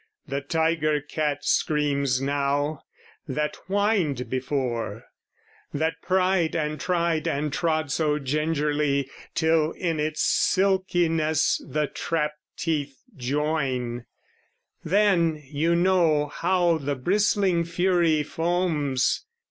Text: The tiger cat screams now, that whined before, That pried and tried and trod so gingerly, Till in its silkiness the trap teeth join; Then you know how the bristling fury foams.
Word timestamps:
The 0.27 0.41
tiger 0.41 0.99
cat 0.99 1.45
screams 1.45 2.19
now, 2.19 2.81
that 3.27 3.57
whined 3.67 4.31
before, 4.31 5.03
That 5.75 6.01
pried 6.01 6.55
and 6.55 6.79
tried 6.81 7.27
and 7.27 7.53
trod 7.53 7.91
so 7.91 8.17
gingerly, 8.17 9.11
Till 9.35 9.73
in 9.73 9.99
its 9.99 10.23
silkiness 10.23 11.63
the 11.69 11.85
trap 11.85 12.33
teeth 12.57 12.97
join; 13.15 14.05
Then 14.83 15.39
you 15.45 15.75
know 15.75 16.29
how 16.29 16.79
the 16.79 16.95
bristling 16.95 17.63
fury 17.63 18.23
foams. 18.23 19.23